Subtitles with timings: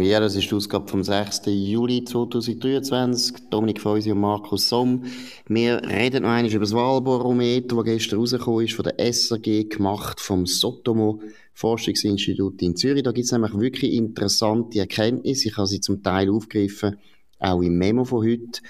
[0.00, 1.42] Ja, das ist die Ausgabe vom 6.
[1.46, 3.50] Juli 2023.
[3.50, 5.04] Dominik Feusi und Markus Somm.
[5.48, 10.18] Wir reden noch einmal über das Wahlbarometer, das gestern rausgekommen ist, von der SRG gemacht,
[10.18, 11.20] vom Sotomo
[11.52, 13.02] Forschungsinstitut in Zürich.
[13.02, 15.48] Da gibt es nämlich wirklich interessante Erkenntnisse.
[15.48, 16.96] Ich habe sie zum Teil aufgegriffen,
[17.38, 18.62] auch im Memo von heute.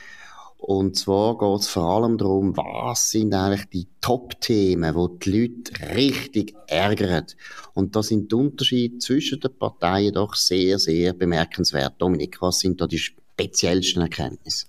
[0.62, 5.96] Und zwar geht es vor allem darum, was sind eigentlich die Top-Themen, die die Leute
[5.96, 7.26] richtig ärgern.
[7.74, 11.94] Und da sind die Unterschiede zwischen den Parteien doch sehr, sehr bemerkenswert.
[11.98, 14.66] Dominik, was sind da die speziellsten Erkenntnisse?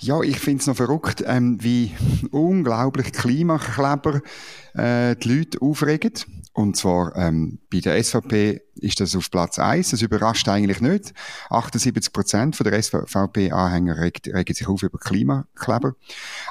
[0.00, 1.92] Ja, ich finde es noch verrückt, ähm, wie
[2.32, 4.20] unglaublich Klimakleber
[4.74, 6.12] äh, die Leute aufregen.
[6.54, 9.90] Und zwar ähm, bei der SVP ist das auf Platz eins.
[9.90, 11.12] Das überrascht eigentlich nicht.
[11.50, 15.96] 78 Prozent der SVP-Anhänger regen, sich auf über Klimakleber.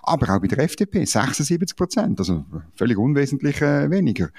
[0.04, 2.20] Aber auch bei der FDP 76 Prozent.
[2.20, 2.44] Also
[2.76, 4.30] völlig unwesentlich äh, weniger.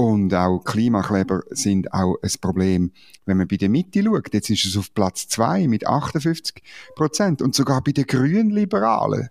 [0.00, 2.92] Und auch Klimakleber sind auch ein Problem,
[3.26, 4.32] wenn man bei der Mitte schaut.
[4.32, 6.62] Jetzt ist es auf Platz zwei mit 58
[6.94, 7.42] Prozent.
[7.42, 9.28] Und sogar bei den Grünliberalen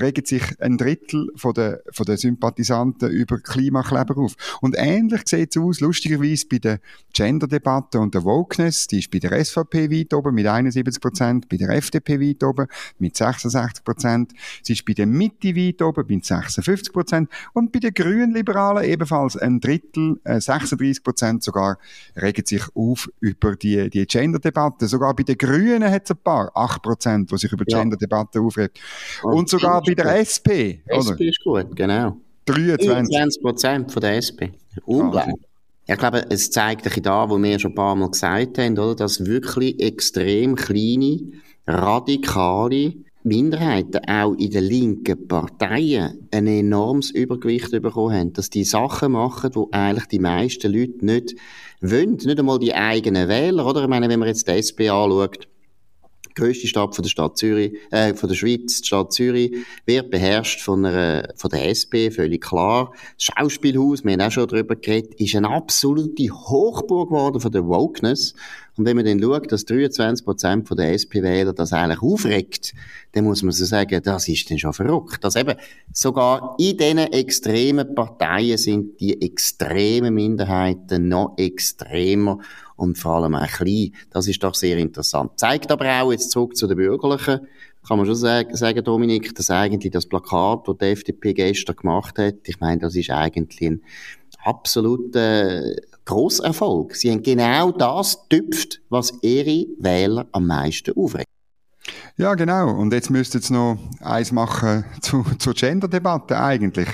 [0.00, 4.34] regen sich ein Drittel von der, von der Sympathisanten über Klimakleber auf.
[4.60, 6.80] Und ähnlich sieht es aus, lustigerweise bei der
[7.12, 8.88] Gender-Debatte und der Wokeness.
[8.88, 12.66] Die ist bei der SVP weit oben mit 71 Prozent, bei der FDP weit oben
[12.98, 14.32] mit 66 Prozent.
[14.64, 17.30] Sie ist bei der Mitte weit oben mit 56 Prozent.
[17.52, 21.78] Und bei den Grünliberalen ebenfalls ein Drittel 36 äh, Prozent sogar
[22.16, 24.86] regen sich auf über die, die Gender-Debatte.
[24.86, 27.80] Sogar bei den Grünen hat es ein paar, 8 Prozent, die sich über die ja.
[27.80, 28.74] Gender-Debatte aufregen.
[29.22, 30.80] Und, Und sogar bei der SP.
[30.84, 31.20] SP oder?
[31.20, 32.16] ist gut, genau.
[32.46, 34.52] 23 Prozent von der SP.
[34.84, 35.36] Unglaublich.
[35.86, 38.94] Ich glaube, es zeigt ein da, wo wir schon ein paar Mal gesagt haben, oder,
[38.94, 41.20] dass wirklich extrem kleine,
[41.66, 42.94] radikale
[43.28, 49.50] Minderheiten auch in den linken Parteien ein enormes Übergewicht bekommen haben, dass die Sachen machen,
[49.54, 51.36] wo eigentlich die meisten Leute nicht
[51.80, 53.82] wollen, nicht einmal die eigenen Wähler, oder?
[53.82, 55.46] Ich meine, wenn man jetzt die SP anschaut,
[56.38, 59.56] grösste Stadt von der Stadt Zürich, äh, von der Schweiz, die Stadt Zürich,
[59.86, 62.92] wird beherrscht von, einer, von der SP, völlig klar.
[63.16, 67.66] Das Schauspielhaus, wir haben auch schon darüber geredet, ist eine absolute Hochburg geworden von der
[67.66, 68.34] Wokeness.
[68.78, 72.74] Und wenn man dann schaut, dass 23% der SP-Wähler das eigentlich aufregt,
[73.12, 75.24] dann muss man so sagen, das ist dann schon verrückt.
[75.24, 75.56] Dass eben
[75.92, 82.38] sogar in diesen extremen Parteien sind die extremen Minderheiten noch extremer
[82.76, 83.92] und vor allem auch klein.
[84.10, 85.32] Das ist doch sehr interessant.
[85.36, 87.40] Zeigt aber auch, jetzt zurück zu den Bürgerlichen,
[87.86, 92.36] kann man schon sagen Dominik, dass eigentlich das Plakat, das die FDP gestern gemacht hat,
[92.44, 93.82] ich meine, das ist eigentlich ein
[94.44, 95.62] absoluter
[96.08, 96.96] Grosserfolg.
[96.96, 101.26] Sie haben genau das tüpft, was ihre Wähler am meisten aufregt.
[102.16, 102.70] Ja, genau.
[102.70, 106.88] Und jetzt müsst ihr jetzt noch eins machen zu, zur Gender-Debatte eigentlich,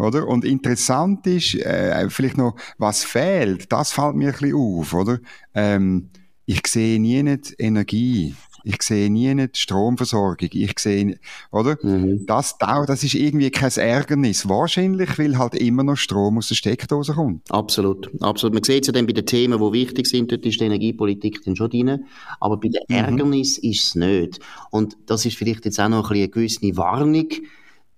[0.00, 0.26] oder?
[0.26, 5.20] Und interessant ist, äh, vielleicht noch, was fehlt, das fällt mir ein bisschen auf, oder?
[5.54, 6.10] Ähm,
[6.44, 8.34] ich sehe nie nicht Energie
[8.66, 10.48] ich sehe nie nicht Stromversorgung.
[10.52, 11.18] Ich sehe,
[11.52, 11.78] oder?
[11.82, 12.26] Mhm.
[12.26, 14.48] Das, das ist irgendwie kein Ärgernis.
[14.48, 17.48] Wahrscheinlich, weil halt immer noch Strom aus der Steckdose kommt.
[17.50, 18.10] Absolut.
[18.20, 18.54] Absolut.
[18.54, 21.44] Man sieht es ja dann bei den Themen, die wichtig sind, dort ist die Energiepolitik
[21.44, 22.06] dann schon drin.
[22.40, 22.96] Aber bei den mhm.
[22.96, 24.40] Ärgernis ist es nicht.
[24.72, 27.28] Und das ist vielleicht jetzt auch noch ein eine gewisse Warnung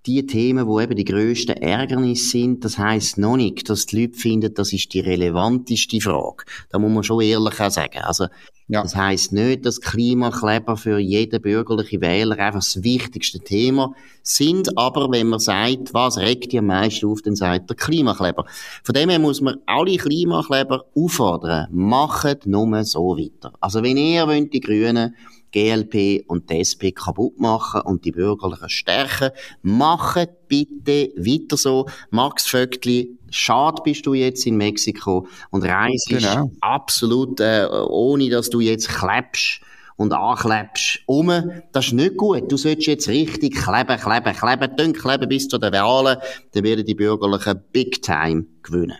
[0.08, 4.18] die Themen, wo eben die grössten Ärgernis sind, das heißt noch nicht, dass die Leute
[4.18, 6.44] finden, das ist die relevanteste Frage.
[6.70, 7.98] Da muss man schon ehrlich auch sagen.
[7.98, 8.26] Also,
[8.68, 8.82] ja.
[8.82, 15.10] das heißt nicht, dass Klimakleber für jeden bürgerlichen Wähler einfach das wichtigste Thema sind, aber
[15.10, 18.46] wenn man sagt, was regt die am meisten auf, dann sagt der Klimakleber.
[18.82, 23.52] Von dem her muss man alle Klimakleber auffordern, macht nur so weiter.
[23.60, 25.14] Also wenn ihr wollt, die Grünen
[25.52, 29.30] GLP und die SP kaputt machen und die Bürgerlichen stärken.
[29.62, 31.86] Macht bitte weiter so.
[32.10, 36.50] Max Vögtli, schade bist du jetzt in Mexiko und reist genau.
[36.60, 39.60] absolut, äh, ohne dass du jetzt klebst
[39.96, 41.30] und anklebst um.
[41.72, 42.50] Das ist nicht gut.
[42.50, 46.18] Du solltest jetzt richtig kleben, kleben, kleben, dünn kleben bis zu den Wahlen.
[46.52, 48.98] Dann werden die Bürgerlichen Big Time gewinnen.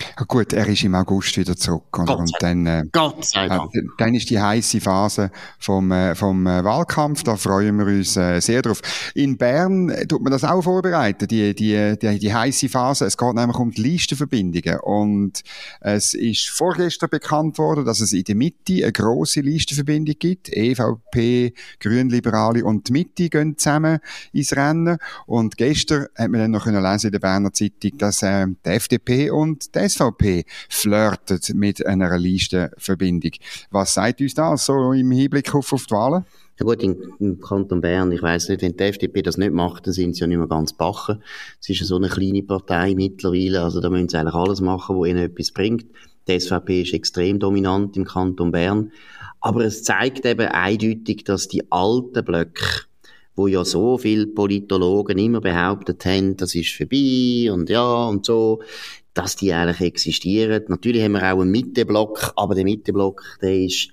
[0.00, 1.98] Ja gut, er ist im August wieder zurück.
[1.98, 2.18] Oder?
[2.18, 3.74] Und dann, äh, Gott sei Dank.
[3.74, 7.24] Äh, dann ist die heiße Phase vom, äh, vom äh, Wahlkampf.
[7.24, 8.80] Da freuen wir uns äh, sehr drauf.
[9.14, 13.06] In Bern tut man das auch vorbereiten, die, die, die, die heiße Phase.
[13.06, 14.78] Es geht nämlich um die Listenverbindungen.
[14.80, 15.42] Und
[15.80, 20.48] es ist vorgestern bekannt worden, dass es in der Mitte eine grosse Listenverbindung gibt.
[20.50, 23.98] EVP, Grünliberale und die Mitte gehen zusammen
[24.32, 24.98] ins Rennen.
[25.26, 29.74] Und gestern hat man dann noch lesen in der Berner Zeitung, dass die FDP und
[29.74, 33.32] die SVP SVP flirtet mit einer Listenverbindung.
[33.70, 36.24] Was sagt uns das so im Hinblick auf, auf die Wahlen?
[36.58, 39.94] Ja gut, im Kanton Bern, ich weiss nicht, wenn die FDP das nicht macht, dann
[39.94, 41.22] sind sie ja nicht mehr ganz bachen.
[41.60, 44.96] Es ist ja so eine kleine Partei mittlerweile, also da müssen sie eigentlich alles machen,
[44.96, 45.86] wo ihnen etwas bringt.
[46.26, 48.90] Die SVP ist extrem dominant im Kanton Bern.
[49.40, 52.86] Aber es zeigt eben eindeutig, dass die alten Blöcke,
[53.36, 58.60] wo ja so viele Politologen immer behauptet haben, das ist vorbei und ja und so,
[59.14, 60.64] dass die eigentlich existieren.
[60.68, 63.88] Natürlich haben wir auch einen Mitteblock, aber der Mitteblock, der ist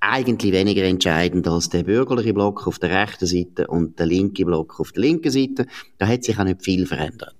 [0.00, 4.80] eigentlich weniger entscheidend als der bürgerliche Block auf der rechten Seite und der linke Block
[4.80, 5.66] auf der linken Seite.
[5.98, 7.34] Da hat sich auch nicht viel verändert.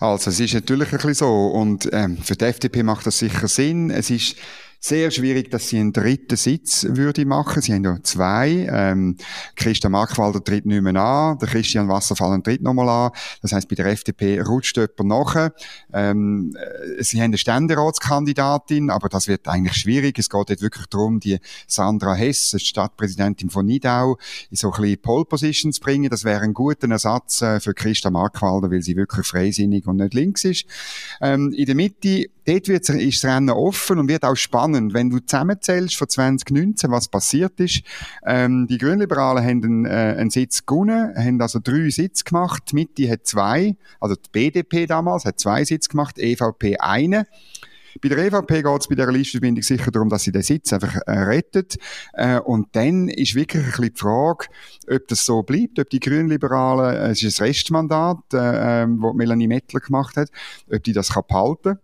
[0.00, 3.48] Also es ist natürlich ein bisschen so und ähm, für die FDP macht das sicher
[3.48, 3.90] Sinn.
[3.90, 4.36] Es ist
[4.84, 7.62] sehr schwierig, dass sie einen dritten Sitz würde machen.
[7.62, 8.66] Sie haben ja zwei.
[8.68, 9.16] Ähm,
[9.54, 13.10] Christian Markwalder tritt nicht mehr an, der Christian Wasserfallen tritt nochmal an.
[13.42, 15.54] Das heißt, bei der FDP rutscht jemand nachher.
[15.92, 20.18] Ähm, äh, sie haben eine Ständeratskandidatin, aber das wird eigentlich schwierig.
[20.18, 21.38] Es geht jetzt wirklich darum, die
[21.68, 24.18] Sandra Hess, Stadtpräsidentin von Nidau,
[24.50, 26.10] in so ein bisschen Pole Position zu bringen.
[26.10, 30.12] Das wäre ein guter Ersatz äh, für Christian Markwalder, weil sie wirklich freisinnig und nicht
[30.12, 30.66] links ist.
[31.20, 34.71] Ähm, in der Mitte dort wird, ist das Rennen offen und wird auch spannend.
[34.74, 37.82] Wenn du zusammenzählst von 2019, was passiert ist,
[38.24, 42.74] ähm, die Grünliberalen haben einen, äh, einen Sitz gewonnen, haben also drei Sitze gemacht, die
[42.74, 47.26] Mitte hat zwei, also die BDP damals hat zwei Sitze gemacht, EVP eine.
[48.00, 50.96] Bei der EVP geht es bei dieser Listenverbindung sicher darum, dass sie den Sitz einfach
[51.06, 51.76] äh, rettet.
[52.14, 54.46] Äh, und dann ist wirklich ein bisschen die Frage,
[54.90, 59.48] ob das so bleibt, ob die Grünliberalen, äh, es ist ein Restmandat, äh, äh, Melanie
[59.48, 60.30] Mettler gemacht hat,
[60.72, 61.78] ob die das kann behalten kann.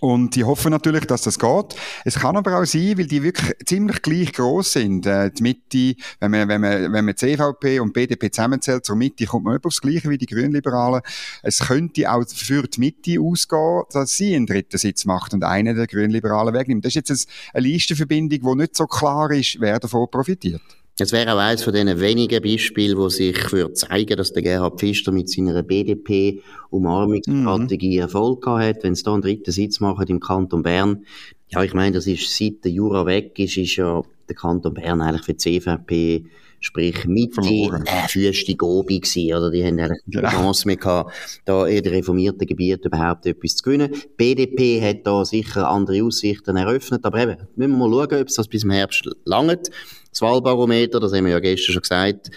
[0.00, 1.74] Und die hoffen natürlich, dass das geht.
[2.04, 5.06] Es kann aber auch sein, weil die wirklich ziemlich gleich groß sind.
[5.06, 9.26] Äh, die Mitte, wenn man, wenn man, wenn man CVP und BDP zusammenzählt, zur Mitte
[9.26, 11.02] kommt man über aufs Gleiche wie die Grünliberalen.
[11.42, 15.76] Es könnte auch für die Mitte ausgehen, dass sie einen dritten Sitz macht und einen
[15.76, 16.84] der Grünliberalen wegnimmt.
[16.84, 20.62] Das ist jetzt eine Listenverbindung, wo nicht so klar ist, wer davon profitiert.
[21.00, 24.80] Es wäre auch eines von diesen wenigen Beispielen, wo sich für zeigen, dass der Gerhard
[24.80, 28.02] Pfister mit seiner BDP-Umarmungsstrategie mhm.
[28.02, 28.82] Erfolg hat.
[28.82, 31.04] Wenn es da einen dritten Sitz machen im Kanton Bern,
[31.50, 35.00] ja, ich meine, das ist seit der Jura weg ist, ist ja der Kanton Bern
[35.00, 36.24] eigentlich für die CVP
[36.60, 37.84] sprich mit Verloren.
[37.84, 39.50] die äh, Füße Gobi gewesen, oder?
[39.50, 40.28] Die haben eigentlich keine.
[40.28, 41.12] Chance mehr gehabt,
[41.44, 43.92] da in den reformierten Gebieten überhaupt etwas zu gewinnen.
[43.92, 48.28] Die BDP hat da sicher andere Aussichten eröffnet, aber eben, müssen wir mal schauen, ob
[48.28, 49.70] es das bis zum Herbst langt.
[50.10, 52.30] Das Wahlbarometer, das haben wir ja gestern schon gesagt,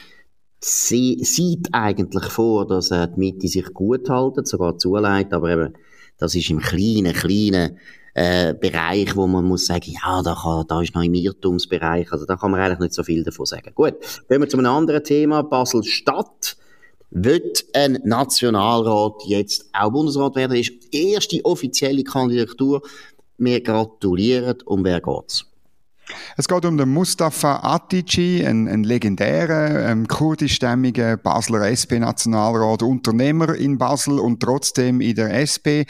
[0.60, 5.74] sie sieht eigentlich vor, dass äh, die Mitte sich gut halten, sogar zuleitet, aber eben,
[6.18, 7.78] das ist im kleinen, kleinen
[8.14, 12.26] äh, Bereich, wo man muss sagen, ja, da, kann, da ist noch im Irrtumsbereich, also
[12.26, 13.72] da kann man eigentlich nicht so viel davon sagen.
[13.74, 13.96] Gut,
[14.28, 16.58] gehen wir zu einem anderen Thema, Basel-Stadt.
[17.14, 20.52] Wird ein Nationalrat jetzt auch Bundesrat werden?
[20.52, 22.82] Das ist die erste offizielle Kandidatur.
[23.38, 24.62] Wir gratulieren.
[24.66, 25.51] Um wer geht's?
[26.38, 33.78] Es geht um den Mustafa Atici, ein, ein legendärer ähm, kurdischstämmiger Basler SP-Nationalrat, Unternehmer in
[33.78, 35.86] Basel und trotzdem in der SP.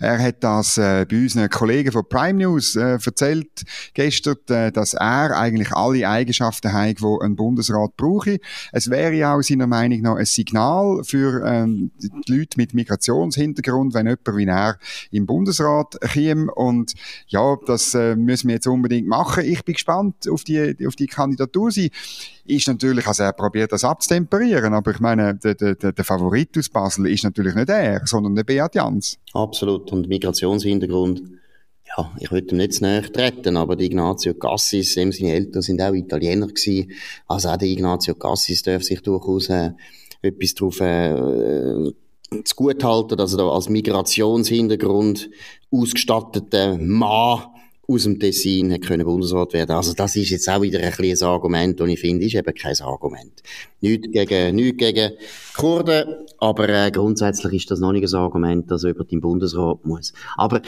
[0.00, 3.64] Er hat das äh, bei unseren Kollegen von Prime News äh, erzählt
[3.94, 8.38] gestern, äh, dass er eigentlich alle Eigenschaften hat, die ein Bundesrat brauche.
[8.72, 13.94] Es wäre ja auch seiner Meinung nach ein Signal für ähm, die Leute mit Migrationshintergrund,
[13.94, 14.78] wenn jemand wie er
[15.10, 16.52] im Bundesrat käme.
[16.52, 16.94] Und
[17.28, 19.44] ja, das äh, müssen wir jetzt unbedingt machen.
[19.44, 21.70] Ich bin gespannt auf die, auf die Kandidatur.
[21.70, 21.90] Sie
[22.46, 26.70] ist natürlich, also er probiert das abzutemperieren, aber ich meine, der, der, der Favorit aus
[26.70, 29.18] Basel ist natürlich nicht er, sondern der Beat Jans.
[29.34, 29.92] Absolut.
[29.92, 31.22] Und Migrationshintergrund,
[31.96, 35.82] ja, ich würde ihm nicht zu nahe treten, aber die Ignazio Cassis, seine Eltern sind
[35.82, 36.92] auch Italiener gewesen.
[37.26, 39.72] Also auch der Ignazio Cassis darf sich durchaus äh,
[40.22, 41.92] etwas darauf äh,
[42.44, 45.30] zu gut halten, dass er da als Migrationshintergrund
[45.70, 47.42] ausgestatteter Mann
[47.88, 49.72] aus dem Tessin können Bundesrat werden.
[49.72, 52.78] Also das ist jetzt auch wieder ein kleines Argument, und ich finde, ist eben kein
[52.80, 53.42] Argument.
[53.80, 55.12] Nicht gegen, nicht gegen
[55.56, 59.84] Kurden, aber äh, grundsätzlich ist das noch nicht ein Argument, dass er über den Bundesrat
[59.84, 60.12] muss.
[60.36, 60.62] Aber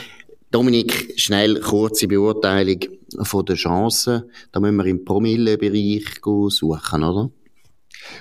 [0.51, 2.79] Dominik, schnell kurze Beurteilung
[3.21, 4.23] von der Chancen.
[4.51, 7.29] Da müssen wir im Promillebereich suchen, oder?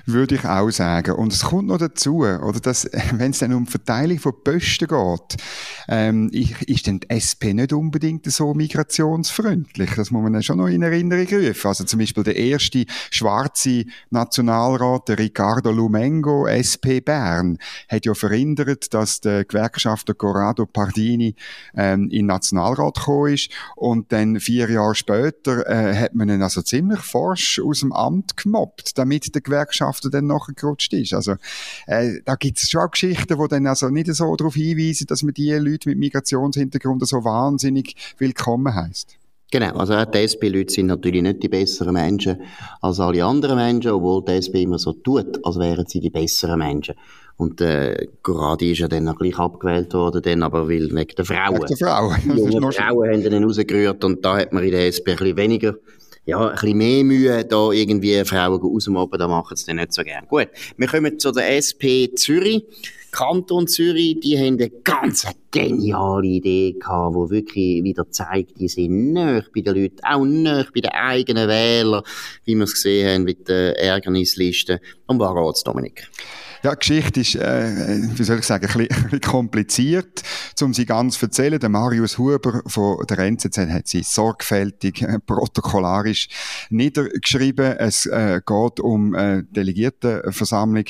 [0.07, 1.13] Würde ich auch sagen.
[1.13, 4.89] Und es kommt noch dazu, oder dass, wenn es dann um die Verteilung von Posten
[4.89, 5.43] geht,
[5.89, 9.91] ähm, ist dann die SP nicht unbedingt so migrationsfreundlich.
[9.95, 11.69] Das muss man dann schon noch in Erinnerung rufen.
[11.69, 17.59] Also zum Beispiel der erste schwarze Nationalrat, der Riccardo Lumengo, SP Bern,
[17.89, 21.35] hat ja verhindert, dass der Gewerkschafter Corrado Pardini
[21.77, 23.51] ähm, in Nationalrat gekommen ist.
[23.77, 28.37] Und dann vier Jahre später äh, hat man ihn also ziemlich forsch aus dem Amt
[28.37, 31.15] gemobbt, damit der Gewerkschafter Gewerkschaften dann nachgerutscht ist.
[31.15, 31.35] Also,
[31.87, 35.23] äh, da gibt es schon auch Geschichten, die dann also nicht so darauf hinweisen, dass
[35.23, 39.17] man die Leute mit Migrationshintergrund so wahnsinnig willkommen heißt.
[39.51, 42.37] Genau, also die SP-Leute sind natürlich nicht die besseren Menschen
[42.83, 46.59] als alle anderen Menschen, obwohl die SP immer so tut, als wären sie die besseren
[46.59, 46.95] Menschen.
[47.39, 51.25] Und äh, gerade ist ja dann noch gleich abgewählt worden, dann aber weil wegen der
[51.25, 51.55] Frauen.
[51.55, 52.17] Wegen der Frauen.
[52.27, 52.27] Die
[52.77, 55.75] Frauen haben dann rausgerührt und da hat man in der SP ein bisschen weniger
[56.29, 60.03] ja, ein bisschen mehr Mühe, da irgendwie Frauen rausmobben, da machen sie dann nicht so
[60.03, 60.27] gern.
[60.29, 62.65] Gut, wir kommen zu der SP Zürich.
[63.11, 69.15] Kanton Zürich, die haben eine ganz geniale Idee gehabt, die wirklich wieder zeigt, die sind
[69.15, 72.03] näher bei den Leuten, auch näher bei den eigenen Wählern,
[72.45, 74.81] wie wir es gesehen haben mit den Ärgernislisten.
[75.07, 76.11] Um was geht's, Dominik?
[76.65, 80.23] Ja, die Geschichte ist, äh, wie soll ich sagen, ein bisschen, kompliziert,
[80.61, 81.61] um sie ganz zu erzählen.
[81.61, 86.29] Der Marius Huber von der NZZ hat sie sorgfältig, äh, protokollarisch
[86.71, 87.77] niedergeschrieben.
[87.79, 90.87] Es äh, geht um äh, Delegiertenversammlung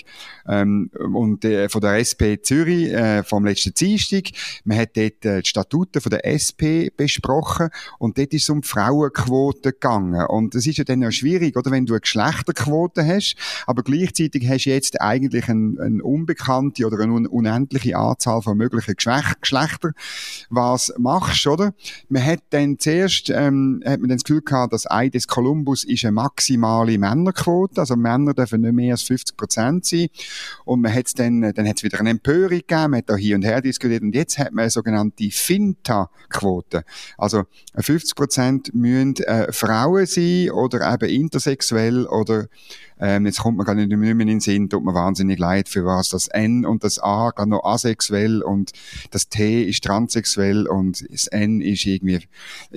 [0.48, 4.30] ähm, und äh, von der SP Zürich äh, vom letzten Dienstag.
[4.64, 8.62] Man hat dort äh, die Statuten von der SP besprochen und dort ist es um
[8.62, 10.24] die Frauenquote gegangen.
[10.28, 14.48] Und es ist ja dann auch schwierig, oder, wenn du eine Geschlechterquote hast, aber gleichzeitig
[14.48, 19.92] hast du jetzt eigentlich ein eine, eine unbekannte oder eine unendliche Anzahl von möglichen Geschlechtern
[20.50, 21.74] was machst, oder?
[22.08, 26.04] Man hat dann zuerst, ähm, hat man dann das Gefühl gehabt, dass Eides Columbus ist
[26.04, 30.08] eine maximale Männerquote, also Männer dürfen nicht mehr als 50 Prozent sein.
[30.64, 33.36] Und man hat dann, dann hat es wieder eine Empörung gegeben, man hat da hier
[33.36, 36.84] und her diskutiert und jetzt hat man eine sogenannte Finta-Quote.
[37.16, 37.44] Also
[37.76, 42.46] 50 Prozent müssen äh, Frauen sein oder eben intersexuell oder
[43.00, 45.84] ähm, jetzt kommt man gar nicht mehr in den Sinn, tut mir wahnsinnig leid, für
[45.84, 48.72] was das N und das A gerade noch asexuell und
[49.10, 52.20] das T ist transsexuell und das N ist irgendwie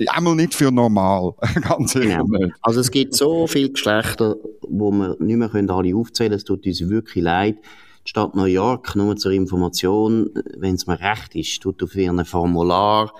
[0.08, 2.24] einmal nicht für normal, ganz genau.
[2.24, 2.54] nicht.
[2.62, 6.44] Also es gibt so viele Geschlechter, wo wir nicht mehr können alle aufzählen können, es
[6.44, 7.56] tut uns wirklich leid.
[8.04, 12.24] Die Stadt New York, nur zur Information, wenn es mir recht ist, tut auf ihrem
[12.24, 13.12] Formular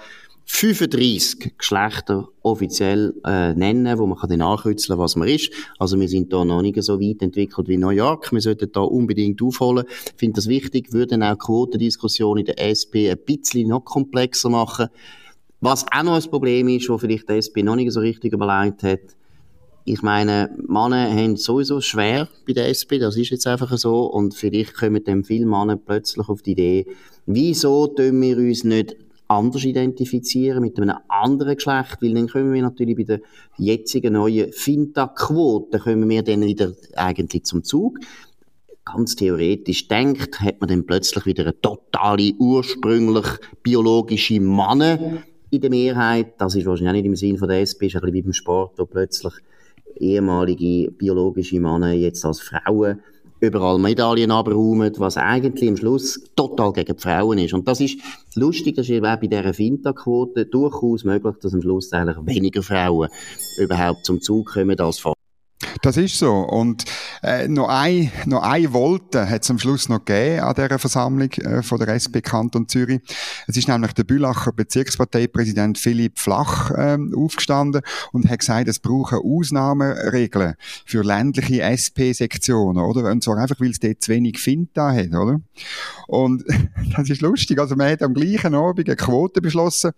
[0.45, 5.51] 35 Geschlechter offiziell äh, nennen, wo man kann dann ankürzeln, was man ist.
[5.79, 8.33] Also wir sind da noch nicht so weit entwickelt wie New York.
[8.33, 9.85] Wir sollten da unbedingt aufholen.
[9.89, 14.89] Ich finde das wichtig, würde auch Quotendiskussion in der SP ein bisschen noch komplexer machen.
[15.61, 18.83] Was auch noch ein Problem ist, wo vielleicht die SP noch nicht so richtig überlegt
[18.83, 19.01] hat,
[19.85, 24.35] ich meine, Männer haben sowieso schwer bei der SP, das ist jetzt einfach so, und
[24.35, 26.87] vielleicht kommen dann viele Männer plötzlich auf die Idee,
[27.27, 28.97] wieso tun wir uns nicht
[29.39, 33.21] anders identifizieren, mit einem anderen Geschlecht, weil dann kommen wir natürlich bei der
[33.59, 37.99] jetzigen neuen Finta-Quote, kommen wir dann wieder eigentlich zum Zug.
[38.85, 43.27] Ganz theoretisch denkt, hat man dann plötzlich wieder eine totale, ursprünglich
[43.63, 46.35] biologische Mann in der Mehrheit.
[46.39, 48.33] Das ist wahrscheinlich auch nicht im Sinn von der SP, ist ein bisschen wie beim
[48.33, 49.35] Sport, wo plötzlich
[49.97, 53.01] ehemalige biologische Männer jetzt als Frauen
[53.43, 57.53] überall Medaillen abräumen, was eigentlich am Schluss total gegen die Frauen ist.
[57.53, 57.99] Und das ist
[58.37, 63.09] lustig, das ist auch bei dieser Finta-Quote durchaus möglich, dass am Schluss eigentlich weniger Frauen
[63.59, 65.15] überhaupt zum Zug kommen als vor.
[65.83, 66.33] Das ist so.
[66.43, 66.85] Und
[67.25, 71.31] äh, noch ein, noch ein Wolte hat es am Schluss noch gegeben an dieser Versammlung
[71.33, 73.01] äh, von der SP Kanton Zürich.
[73.49, 79.19] Es ist nämlich der Bülacher Bezirksparteipräsident Philipp Flach äh, aufgestanden und hat gesagt, es brauchen
[79.19, 80.55] Ausnahmeregeln
[80.87, 83.11] für ländliche SP-Sektionen, oder?
[83.11, 85.41] Und zwar einfach, weil es dort zu wenig Finta hat, oder?
[86.07, 86.45] Und
[86.97, 87.59] das ist lustig.
[87.59, 89.91] Also man hat am gleichen Abend eine Quote beschlossen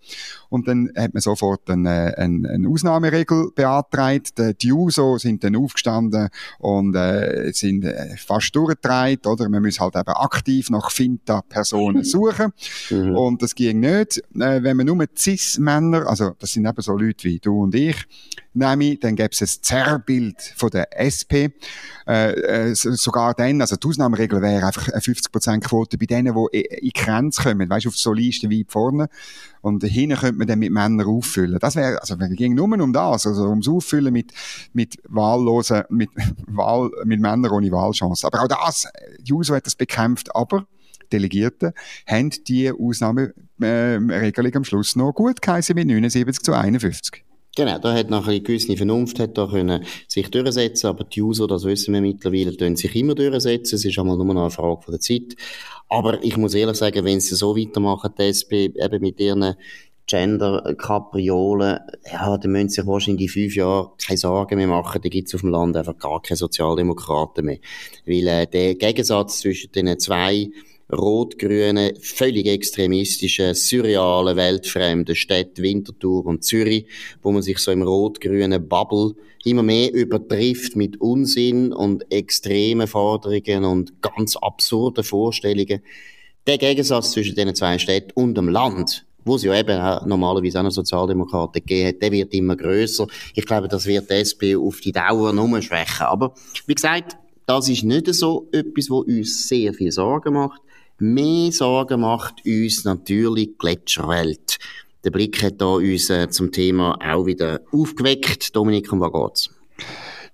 [0.49, 4.33] und dann hat man sofort eine, eine, eine Ausnahmeregel beantragt.
[4.61, 6.29] Die USO sind dann aufgestanden
[6.59, 9.49] und äh, sind äh, fast durchgedreht, oder?
[9.49, 12.53] Man muss halt eben aktiv nach Finta-Personen suchen.
[12.89, 13.15] Mhm.
[13.15, 17.25] Und das ging nicht, äh, wenn man nur Cis-Männer, also das sind eben so Leute
[17.25, 18.05] wie du und ich,
[18.53, 21.51] nehme, dann gäbe es ein Zerrbild von der SP.
[22.07, 26.91] Äh, äh, sogar dann, also die Ausnahmeregel wäre einfach eine 50%-Quote bei denen, die in
[26.91, 29.09] Grenze kommen, weißt du, auf so Listen weit vorne.
[29.65, 31.57] Und hinten könnte man dann mit Männern auffüllen.
[31.59, 34.31] Das wäre, also, es ging nur um das, also ums Auffüllen mit,
[34.73, 36.11] mit wahllosen, mit
[36.47, 38.27] Wahl, mit Männern ohne Wahlchance.
[38.27, 38.87] Aber auch das,
[39.23, 40.67] Juso hat das bekämpft, aber
[41.11, 41.73] Delegierte
[42.05, 47.24] haben die Ausnahmeregelung äh, am Schluss noch gut geheißen mit 79 zu 51.
[47.55, 51.47] Genau, da hat nachher eine gewisse Vernunft hat da können sich durchsetzen, aber die User,
[51.47, 53.75] das wissen wir mittlerweile, tun sich immer durchsetzen.
[53.75, 55.37] Es ist einmal nur noch eine Frage von der Zeit.
[55.87, 59.55] Aber ich muss ehrlich sagen, wenn sie so weitermachen, die SP, eben mit ihren
[60.07, 61.79] Gender-Kapriolen,
[62.11, 65.29] ja, dann müssen sie sich wahrscheinlich in fünf Jahren keine Sorgen mehr machen, da gibt
[65.29, 67.59] es auf dem Land einfach gar keine Sozialdemokraten mehr.
[68.05, 70.49] Weil äh, der Gegensatz zwischen den zwei
[70.91, 76.87] rot-grünen, völlig extremistischen, surrealen, weltfremden Städten Winterthur und Zürich,
[77.21, 79.15] wo man sich so im rot-grünen Bubble
[79.45, 85.81] immer mehr übertrifft mit Unsinn und extremen Forderungen und ganz absurden Vorstellungen.
[86.47, 90.59] Der Gegensatz zwischen diesen zwei Städten und dem Land, wo es ja eben auch normalerweise
[90.59, 93.07] auch noch Sozialdemokraten gegeben hat, der wird immer grösser.
[93.33, 96.05] Ich glaube, das wird die SP auf die Dauer nur schwächen.
[96.05, 96.35] Aber
[96.67, 100.61] wie gesagt, das ist nicht so etwas, was uns sehr viel Sorgen macht.
[100.97, 104.57] Mehr Sorgen macht uns natürlich die Gletscherwelt.
[105.03, 108.55] Der Blick hat da uns äh, zum Thema auch wieder aufgeweckt.
[108.55, 109.49] Dominik, um was geht's?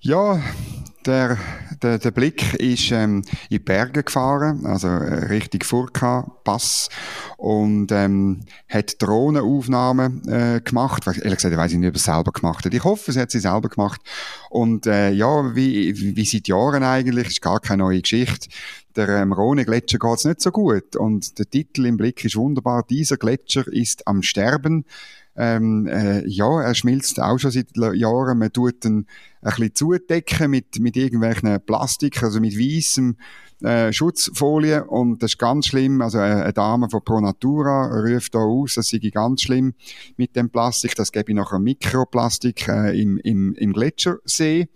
[0.01, 0.41] Ja,
[1.05, 1.38] der,
[1.81, 6.89] der, der Blick ist ähm, in die Berge gefahren, also äh, Richtung Furka-Pass
[7.38, 11.08] und ähm, hat Drohnenaufnahmen äh, gemacht.
[11.08, 12.74] Ehrlich gesagt, ich weiß nicht, ob er es selber gemacht hat.
[12.74, 14.01] Ich hoffe, sie hat sie selber gemacht.
[14.50, 18.50] Und äh, ja, wie, wie seit Jahren eigentlich, ist gar keine neue Geschichte.
[18.96, 20.96] Der ähm, Rhone-Gletscher geht's nicht so gut.
[20.96, 22.84] Und der Titel im Blick ist wunderbar.
[22.89, 24.86] Dieser Gletscher ist am Sterben.
[25.43, 28.38] Ähm, äh, ja, er schmilzt auch schon seit Jahren.
[28.38, 29.07] Man tut ihn
[29.41, 33.17] ein bisschen zudecken mit, mit irgendwelchen Plastik, also mit weißem
[33.63, 34.86] äh, Schutzfolie.
[34.86, 36.00] Und das ist ganz schlimm.
[36.03, 39.74] Also äh, eine Dame von Pro Natura ruft da aus, das sei ganz schlimm
[40.15, 40.93] mit dem Plastik.
[40.93, 44.67] Das gebe ich nachher Mikroplastik äh, im, im, im Gletschersee.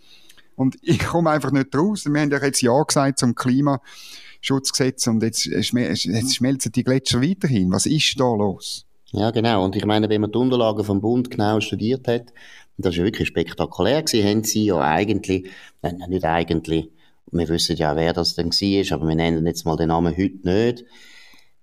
[0.55, 2.05] Und ich komme einfach nicht raus.
[2.05, 7.71] Wir haben ja jetzt Ja gesagt zum Klimaschutzgesetz und jetzt, jetzt schmelzen die Gletscher weiterhin.
[7.71, 8.87] Was ist da los?
[9.17, 9.63] Ja, genau.
[9.63, 12.33] Und ich meine, wenn man die Unterlagen vom Bund genau studiert hat,
[12.77, 15.47] das ist wirklich spektakulär gewesen, haben sie ja eigentlich,
[15.81, 16.89] nein, nicht eigentlich,
[17.31, 20.39] wir wissen ja, wer das denn war, aber wir nennen jetzt mal den Namen heute
[20.43, 20.85] nicht,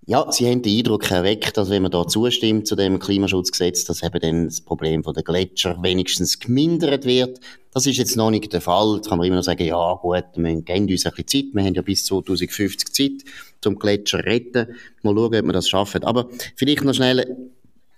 [0.05, 4.03] ja, sie haben den Eindruck erweckt, dass wenn man da zustimmt zu dem Klimaschutzgesetz, dass
[4.03, 7.39] eben dann das Problem von der Gletscher wenigstens gemindert wird.
[7.73, 8.97] Das ist jetzt noch nicht der Fall.
[8.97, 11.45] Jetzt kann man immer noch sagen, ja gut, wir geben uns ein bisschen Zeit.
[11.55, 13.31] Wir haben ja bis 2050 Zeit,
[13.61, 14.75] zum Gletscher zu retten.
[15.03, 16.03] Mal schauen, ob wir das schaffen.
[16.03, 17.25] Aber vielleicht noch schnell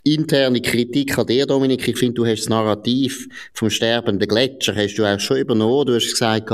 [0.04, 1.88] interne Kritik an dir, Dominik.
[1.88, 5.87] Ich finde, du hast das Narrativ vom sterbenden Gletscher hast du auch schon übernommen.
[5.87, 6.52] Du hast gesagt,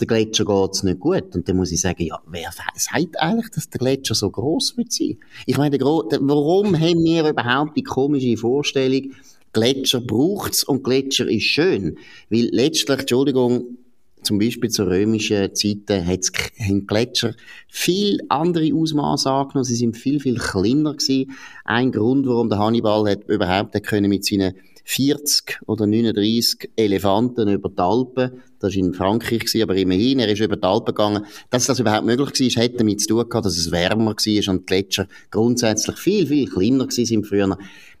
[0.00, 1.34] der Gletscher geht's nicht gut.
[1.34, 4.92] Und dann muss ich sagen, ja, wer sagt eigentlich, dass der Gletscher so groß wird
[4.92, 5.18] sein?
[5.46, 9.12] Ich meine, warum haben wir überhaupt die komische Vorstellung,
[9.52, 11.98] Gletscher braucht's und Gletscher ist schön?
[12.30, 13.78] Weil letztlich, Entschuldigung,
[14.22, 17.34] zum Beispiel zu römischen Zeiten haben Gletscher
[17.68, 19.64] viel andere Ausmaße angenommen.
[19.64, 21.32] Sie sind viel, viel kleiner gewesen.
[21.64, 24.54] Ein Grund, warum der Hannibal hat überhaupt können mit seinen
[24.88, 28.42] 40 oder 39 Elefanten über die Alpen.
[28.58, 31.26] Das war in Frankreich, aber immerhin, er ist über die Alpen gegangen.
[31.50, 34.60] Dass das überhaupt möglich war, hätte damit zu tun gehabt, dass es wärmer war und
[34.60, 37.58] die Gletscher grundsätzlich viel, viel kleiner waren früher.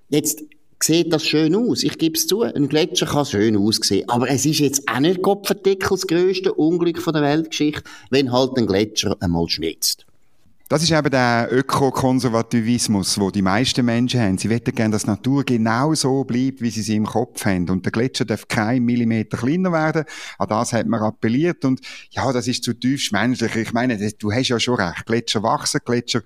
[0.08, 0.44] Jetzt
[0.82, 1.82] sieht das schön aus.
[1.82, 4.08] Ich gebe es zu, ein Gletscher kann schön aussehen.
[4.08, 8.66] Aber es ist jetzt auch nicht Kopfendeckel das grösste Unglück der Weltgeschichte, wenn halt ein
[8.66, 10.07] Gletscher einmal schmilzt.
[10.68, 14.36] Das ist eben der Ökokonservativismus, wo die meisten Menschen haben.
[14.36, 17.70] Sie möchten gerne, dass die Natur genau so bleibt, wie sie sie im Kopf haben.
[17.70, 20.04] Und der Gletscher darf kein Millimeter kleiner werden.
[20.36, 21.64] An das hat man appelliert.
[21.64, 23.56] Und ja, das ist zutiefst menschlich.
[23.56, 25.06] Ich meine, du hast ja schon recht.
[25.06, 26.20] Gletscher wachsen, Gletscher,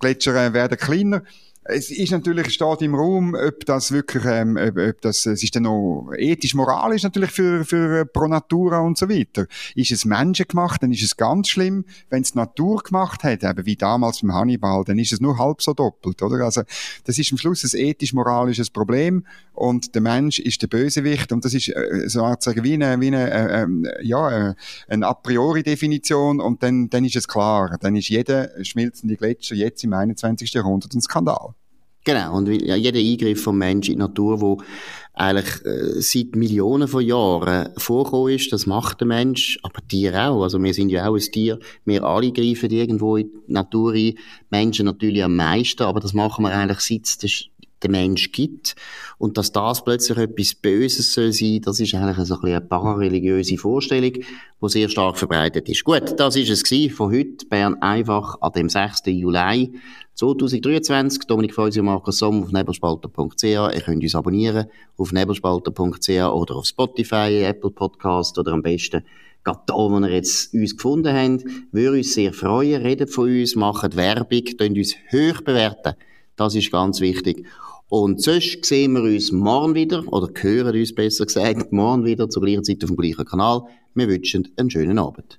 [0.00, 1.22] Gletscher äh, werden kleiner.
[1.66, 5.56] Es ist natürlich, steht im Raum, ob das wirklich, ähm, ob, ob das, es ist
[5.56, 9.46] dann noch ethisch, moralisch natürlich für, für äh, Pro Natura und so weiter.
[9.74, 11.86] Ist es Menschen gemacht, dann ist es ganz schlimm.
[12.10, 15.62] Wenn es Natur gemacht hat, eben wie damals beim Hannibal, dann ist es nur halb
[15.62, 16.44] so doppelt, oder?
[16.44, 16.62] Also,
[17.04, 19.24] das ist am Schluss ein ethisch-moralisches Problem
[19.54, 23.30] und der Mensch ist der Bösewicht und das ist, äh, sozusagen wie eine, wie eine,
[23.30, 24.54] äh, äh, ja,
[24.88, 27.78] eine a priori Definition und dann, dann ist es klar.
[27.80, 30.52] Dann ist jeder schmilzende Gletscher jetzt im 21.
[30.52, 31.53] Jahrhundert ein Skandal.
[32.04, 34.58] Genau, und jeder Eingriff vom Menschen in die Natur, wo
[35.14, 40.42] eigentlich äh, seit Millionen von Jahren vorgekommen ist, das macht der Mensch, aber Tiere auch.
[40.42, 44.18] Also wir sind ja auch ein Tier, wir alle greifen irgendwo in die Natur ein,
[44.50, 47.48] Menschen natürlich am meisten, aber das machen wir eigentlich seit es
[47.84, 48.74] den Mensch gibt.
[49.18, 53.56] Und dass das plötzlich etwas Böses soll sein, das ist eigentlich so ein eine parareligiöse
[53.56, 55.84] Vorstellung, die sehr stark verbreitet ist.
[55.84, 57.46] Gut, das ist es von heute.
[57.46, 59.02] Bern einfach an dem 6.
[59.06, 59.72] Juli
[60.14, 63.42] 2023, Dominik Feusi und Markus Somm auf nebelspalter.ch.
[63.42, 69.02] Ihr könnt uns abonnieren auf nebelspalter.ch oder auf Spotify, Apple Podcast oder am besten
[69.42, 71.44] gerade da, wo ihr jetzt uns gefunden habt.
[71.72, 72.82] Würde uns sehr freuen.
[72.82, 75.94] Redet von uns, macht Werbung, könnt uns hoch bewerten.
[76.36, 77.44] Das ist ganz wichtig.
[77.88, 82.42] Und sonst sehen wir uns morgen wieder, oder hören uns besser gesagt, morgen wieder zur
[82.42, 83.62] gleichen Zeit auf dem gleichen Kanal.
[83.94, 85.38] Wir wünschen einen schönen Abend.